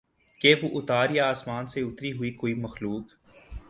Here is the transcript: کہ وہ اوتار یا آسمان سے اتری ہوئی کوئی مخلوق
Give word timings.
کہ 0.41 0.53
وہ 0.63 0.69
اوتار 0.69 1.09
یا 1.09 1.27
آسمان 1.29 1.67
سے 1.67 1.81
اتری 1.81 2.11
ہوئی 2.11 2.31
کوئی 2.31 2.53
مخلوق 2.53 3.13